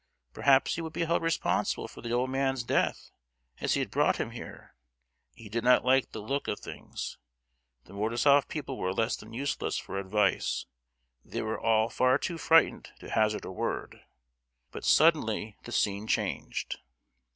[0.33, 3.11] Perhaps he would be held responsible for the old man's death,
[3.59, 4.73] as he had brought him here?
[5.35, 7.19] He did not like the look of things.
[7.83, 10.65] The Mordasof people were less than useless for advice,
[11.23, 14.01] they were all far too frightened to hazard a word.
[14.71, 16.79] But suddenly the scene changed.